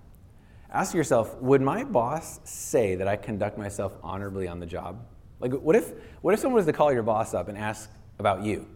[0.70, 5.04] Ask yourself Would my boss say that I conduct myself honorably on the job?
[5.40, 8.42] Like, what if, what if someone was to call your boss up and ask about
[8.42, 8.66] you?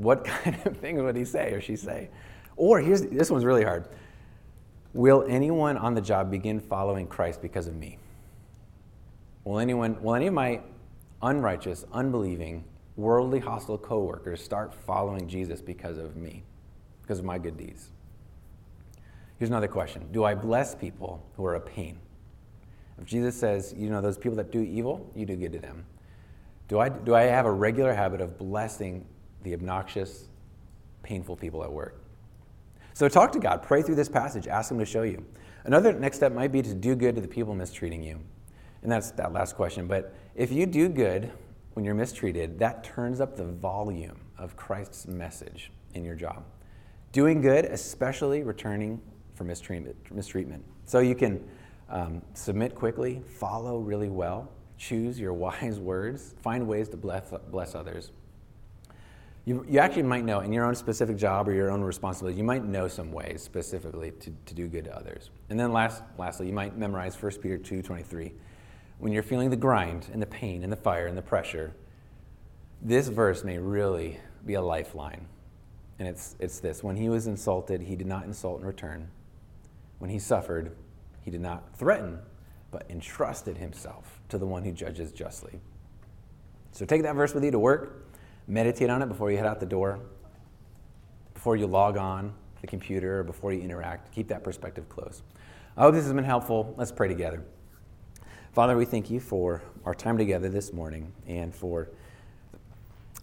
[0.00, 2.10] what kind of things would he say or she say?
[2.56, 3.88] Or here's this one's really hard.
[4.92, 7.98] Will anyone on the job begin following Christ because of me?
[9.44, 10.60] Will anyone will any of my
[11.22, 12.64] unrighteous, unbelieving,
[13.00, 16.42] worldly hostile coworkers start following Jesus because of me?
[17.02, 17.90] Because of my good deeds?
[19.38, 20.06] Here's another question.
[20.12, 21.98] Do I bless people who are a pain?
[23.00, 25.86] If Jesus says, you know, those people that do evil, you do good to them.
[26.68, 29.06] Do I, do I have a regular habit of blessing
[29.42, 30.28] the obnoxious,
[31.02, 32.02] painful people at work.
[32.94, 35.24] So talk to God, pray through this passage, ask Him to show you.
[35.64, 38.20] Another next step might be to do good to the people mistreating you.
[38.82, 39.86] And that's that last question.
[39.86, 41.30] But if you do good
[41.80, 46.44] when you're mistreated, that turns up the volume of Christ's message in your job.
[47.12, 49.00] Doing good, especially returning
[49.32, 50.62] for mistreatment.
[50.84, 51.42] So you can
[51.88, 57.74] um, submit quickly, follow really well, choose your wise words, find ways to bless, bless
[57.74, 58.10] others.
[59.46, 62.44] You, you actually might know in your own specific job or your own responsibility, you
[62.44, 65.30] might know some ways specifically to, to do good to others.
[65.48, 68.34] And then last, lastly, you might memorize 1 Peter 2 23.
[69.00, 71.74] When you're feeling the grind and the pain and the fire and the pressure,
[72.82, 75.26] this verse may really be a lifeline.
[75.98, 79.08] And it's, it's this When he was insulted, he did not insult in return.
[79.98, 80.76] When he suffered,
[81.22, 82.18] he did not threaten,
[82.70, 85.60] but entrusted himself to the one who judges justly.
[86.72, 88.06] So take that verse with you to work
[88.46, 90.00] meditate on it before you head out the door,
[91.34, 94.12] before you log on the computer, or before you interact.
[94.12, 95.22] Keep that perspective close.
[95.76, 96.74] I hope this has been helpful.
[96.76, 97.42] Let's pray together.
[98.52, 101.88] Father, we thank you for our time together this morning and for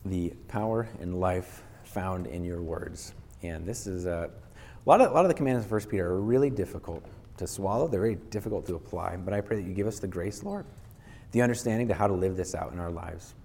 [0.05, 3.13] the power and life found in your words.
[3.43, 6.09] And this is a, a lot of, a lot of the commands of 1 Peter
[6.09, 7.03] are really difficult
[7.35, 7.89] to swallow.
[7.89, 9.17] They're very difficult to apply.
[9.17, 10.65] But I pray that you give us the grace, Lord,
[11.33, 13.35] the understanding to how to live this out in our lives.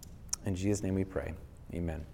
[0.46, 1.34] In Jesus' name we pray.
[1.74, 2.06] Amen.